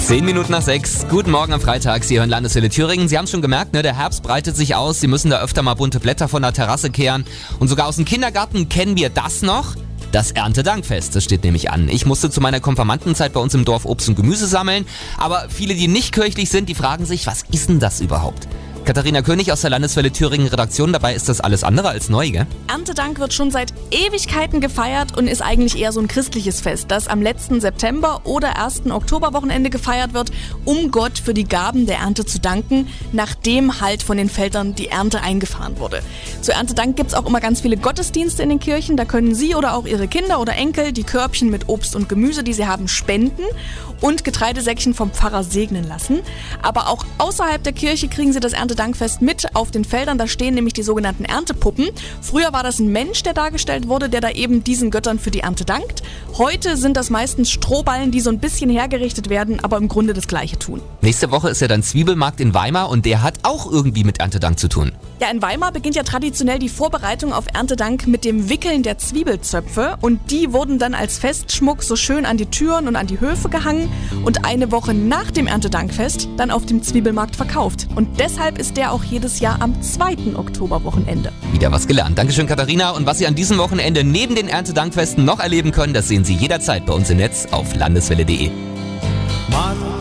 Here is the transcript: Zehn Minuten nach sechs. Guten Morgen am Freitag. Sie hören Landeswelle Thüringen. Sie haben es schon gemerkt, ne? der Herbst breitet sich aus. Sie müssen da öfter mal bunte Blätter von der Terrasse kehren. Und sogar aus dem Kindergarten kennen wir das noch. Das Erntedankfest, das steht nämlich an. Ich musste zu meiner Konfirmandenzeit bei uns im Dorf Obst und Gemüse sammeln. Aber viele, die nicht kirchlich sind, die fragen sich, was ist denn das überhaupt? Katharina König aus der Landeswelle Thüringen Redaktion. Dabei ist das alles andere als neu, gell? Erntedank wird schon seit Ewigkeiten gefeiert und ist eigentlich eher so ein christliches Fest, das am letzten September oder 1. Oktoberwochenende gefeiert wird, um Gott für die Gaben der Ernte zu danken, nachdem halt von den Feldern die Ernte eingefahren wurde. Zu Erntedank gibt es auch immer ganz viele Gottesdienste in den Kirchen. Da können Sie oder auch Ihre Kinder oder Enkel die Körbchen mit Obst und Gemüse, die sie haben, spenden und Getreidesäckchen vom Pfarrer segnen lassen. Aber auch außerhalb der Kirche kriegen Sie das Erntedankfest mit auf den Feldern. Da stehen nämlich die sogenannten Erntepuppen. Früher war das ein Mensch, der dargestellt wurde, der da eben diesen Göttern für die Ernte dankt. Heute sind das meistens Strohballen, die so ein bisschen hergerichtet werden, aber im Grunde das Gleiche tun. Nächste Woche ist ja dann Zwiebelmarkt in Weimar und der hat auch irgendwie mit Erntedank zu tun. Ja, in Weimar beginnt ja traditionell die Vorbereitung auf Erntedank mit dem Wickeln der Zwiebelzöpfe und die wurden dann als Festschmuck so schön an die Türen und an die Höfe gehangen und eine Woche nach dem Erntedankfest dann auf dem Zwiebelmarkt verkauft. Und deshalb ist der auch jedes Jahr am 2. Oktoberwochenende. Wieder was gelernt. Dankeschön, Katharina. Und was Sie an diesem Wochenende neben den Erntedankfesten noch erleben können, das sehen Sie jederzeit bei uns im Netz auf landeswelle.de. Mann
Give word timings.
Zehn 0.00 0.24
Minuten 0.24 0.50
nach 0.50 0.62
sechs. 0.62 1.06
Guten 1.10 1.30
Morgen 1.30 1.52
am 1.52 1.60
Freitag. 1.60 2.02
Sie 2.02 2.18
hören 2.18 2.30
Landeswelle 2.30 2.70
Thüringen. 2.70 3.08
Sie 3.08 3.18
haben 3.18 3.26
es 3.26 3.30
schon 3.30 3.42
gemerkt, 3.42 3.74
ne? 3.74 3.82
der 3.82 3.94
Herbst 3.94 4.22
breitet 4.22 4.56
sich 4.56 4.74
aus. 4.74 5.00
Sie 5.00 5.06
müssen 5.06 5.30
da 5.30 5.42
öfter 5.42 5.60
mal 5.60 5.74
bunte 5.74 6.00
Blätter 6.00 6.28
von 6.28 6.40
der 6.40 6.54
Terrasse 6.54 6.88
kehren. 6.88 7.26
Und 7.58 7.68
sogar 7.68 7.86
aus 7.86 7.96
dem 7.96 8.06
Kindergarten 8.06 8.70
kennen 8.70 8.96
wir 8.96 9.10
das 9.10 9.42
noch. 9.42 9.74
Das 10.12 10.30
Erntedankfest, 10.30 11.14
das 11.14 11.24
steht 11.24 11.44
nämlich 11.44 11.70
an. 11.70 11.90
Ich 11.90 12.06
musste 12.06 12.30
zu 12.30 12.40
meiner 12.40 12.60
Konfirmandenzeit 12.60 13.34
bei 13.34 13.40
uns 13.40 13.52
im 13.52 13.66
Dorf 13.66 13.84
Obst 13.84 14.08
und 14.08 14.14
Gemüse 14.14 14.46
sammeln. 14.46 14.86
Aber 15.18 15.44
viele, 15.50 15.74
die 15.74 15.88
nicht 15.88 16.14
kirchlich 16.14 16.48
sind, 16.48 16.70
die 16.70 16.74
fragen 16.74 17.04
sich, 17.04 17.26
was 17.26 17.44
ist 17.52 17.68
denn 17.68 17.78
das 17.78 18.00
überhaupt? 18.00 18.48
Katharina 18.88 19.20
König 19.20 19.52
aus 19.52 19.60
der 19.60 19.68
Landeswelle 19.68 20.10
Thüringen 20.10 20.46
Redaktion. 20.46 20.94
Dabei 20.94 21.14
ist 21.14 21.28
das 21.28 21.42
alles 21.42 21.62
andere 21.62 21.90
als 21.90 22.08
neu, 22.08 22.30
gell? 22.30 22.46
Erntedank 22.68 23.18
wird 23.18 23.34
schon 23.34 23.50
seit 23.50 23.74
Ewigkeiten 23.90 24.62
gefeiert 24.62 25.14
und 25.14 25.28
ist 25.28 25.42
eigentlich 25.42 25.78
eher 25.78 25.92
so 25.92 26.00
ein 26.00 26.08
christliches 26.08 26.62
Fest, 26.62 26.86
das 26.88 27.06
am 27.06 27.20
letzten 27.20 27.60
September 27.60 28.22
oder 28.24 28.58
1. 28.58 28.90
Oktoberwochenende 28.90 29.68
gefeiert 29.68 30.14
wird, 30.14 30.30
um 30.64 30.90
Gott 30.90 31.18
für 31.18 31.34
die 31.34 31.44
Gaben 31.44 31.84
der 31.84 31.98
Ernte 31.98 32.24
zu 32.24 32.40
danken, 32.40 32.88
nachdem 33.12 33.82
halt 33.82 34.02
von 34.02 34.16
den 34.16 34.30
Feldern 34.30 34.74
die 34.74 34.88
Ernte 34.88 35.20
eingefahren 35.20 35.78
wurde. 35.78 36.00
Zu 36.40 36.52
Erntedank 36.52 36.96
gibt 36.96 37.10
es 37.10 37.14
auch 37.14 37.26
immer 37.26 37.40
ganz 37.40 37.60
viele 37.60 37.76
Gottesdienste 37.76 38.42
in 38.42 38.48
den 38.48 38.58
Kirchen. 38.58 38.96
Da 38.96 39.04
können 39.04 39.34
Sie 39.34 39.54
oder 39.54 39.74
auch 39.74 39.84
Ihre 39.84 40.08
Kinder 40.08 40.40
oder 40.40 40.54
Enkel 40.54 40.92
die 40.92 41.04
Körbchen 41.04 41.50
mit 41.50 41.68
Obst 41.68 41.94
und 41.94 42.08
Gemüse, 42.08 42.42
die 42.42 42.54
sie 42.54 42.66
haben, 42.66 42.88
spenden 42.88 43.42
und 44.00 44.24
Getreidesäckchen 44.24 44.94
vom 44.94 45.10
Pfarrer 45.10 45.44
segnen 45.44 45.86
lassen. 45.86 46.20
Aber 46.62 46.88
auch 46.88 47.04
außerhalb 47.18 47.62
der 47.62 47.72
Kirche 47.72 48.08
kriegen 48.08 48.32
Sie 48.32 48.40
das 48.40 48.54
Erntedankfest 48.78 49.22
mit 49.22 49.56
auf 49.56 49.72
den 49.72 49.84
Feldern. 49.84 50.18
Da 50.18 50.28
stehen 50.28 50.54
nämlich 50.54 50.72
die 50.72 50.84
sogenannten 50.84 51.24
Erntepuppen. 51.24 51.88
Früher 52.22 52.52
war 52.52 52.62
das 52.62 52.78
ein 52.78 52.92
Mensch, 52.92 53.24
der 53.24 53.34
dargestellt 53.34 53.88
wurde, 53.88 54.08
der 54.08 54.20
da 54.20 54.30
eben 54.30 54.62
diesen 54.62 54.92
Göttern 54.92 55.18
für 55.18 55.32
die 55.32 55.40
Ernte 55.40 55.64
dankt. 55.64 56.04
Heute 56.36 56.76
sind 56.76 56.96
das 56.96 57.10
meistens 57.10 57.50
Strohballen, 57.50 58.12
die 58.12 58.20
so 58.20 58.30
ein 58.30 58.38
bisschen 58.38 58.70
hergerichtet 58.70 59.30
werden, 59.30 59.58
aber 59.64 59.78
im 59.78 59.88
Grunde 59.88 60.14
das 60.14 60.28
Gleiche 60.28 60.60
tun. 60.60 60.80
Nächste 61.08 61.30
Woche 61.30 61.48
ist 61.48 61.62
ja 61.62 61.68
dann 61.68 61.82
Zwiebelmarkt 61.82 62.38
in 62.38 62.52
Weimar 62.52 62.90
und 62.90 63.06
der 63.06 63.22
hat 63.22 63.36
auch 63.42 63.72
irgendwie 63.72 64.04
mit 64.04 64.20
Erntedank 64.20 64.58
zu 64.58 64.68
tun. 64.68 64.92
Ja, 65.22 65.30
in 65.30 65.40
Weimar 65.40 65.72
beginnt 65.72 65.96
ja 65.96 66.02
traditionell 66.02 66.58
die 66.58 66.68
Vorbereitung 66.68 67.32
auf 67.32 67.46
Erntedank 67.50 68.06
mit 68.06 68.26
dem 68.26 68.50
Wickeln 68.50 68.82
der 68.82 68.98
Zwiebelzöpfe 68.98 69.96
und 70.02 70.30
die 70.30 70.52
wurden 70.52 70.78
dann 70.78 70.92
als 70.92 71.18
Festschmuck 71.18 71.82
so 71.82 71.96
schön 71.96 72.26
an 72.26 72.36
die 72.36 72.44
Türen 72.44 72.88
und 72.88 72.94
an 72.94 73.06
die 73.06 73.20
Höfe 73.20 73.48
gehangen 73.48 73.90
und 74.22 74.44
eine 74.44 74.70
Woche 74.70 74.92
nach 74.92 75.30
dem 75.30 75.46
Erntedankfest 75.46 76.28
dann 76.36 76.50
auf 76.50 76.66
dem 76.66 76.82
Zwiebelmarkt 76.82 77.36
verkauft. 77.36 77.88
Und 77.94 78.20
deshalb 78.20 78.58
ist 78.58 78.76
der 78.76 78.92
auch 78.92 79.02
jedes 79.02 79.40
Jahr 79.40 79.62
am 79.62 79.80
2. 79.80 80.36
Oktoberwochenende. 80.36 81.32
Wieder 81.52 81.72
was 81.72 81.86
gelernt. 81.86 82.18
Dankeschön, 82.18 82.46
Katharina. 82.46 82.90
Und 82.90 83.06
was 83.06 83.16
Sie 83.16 83.26
an 83.26 83.34
diesem 83.34 83.56
Wochenende 83.56 84.04
neben 84.04 84.34
den 84.34 84.48
Erntedankfesten 84.48 85.24
noch 85.24 85.40
erleben 85.40 85.72
können, 85.72 85.94
das 85.94 86.06
sehen 86.06 86.26
Sie 86.26 86.34
jederzeit 86.34 86.84
bei 86.84 86.92
uns 86.92 87.08
im 87.08 87.16
Netz 87.16 87.46
auf 87.50 87.74
landeswelle.de. 87.74 88.50
Mann 89.50 89.97